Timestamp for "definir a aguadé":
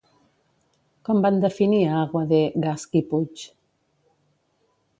1.43-2.41